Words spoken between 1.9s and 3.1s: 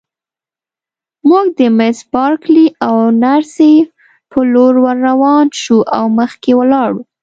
بارکلي او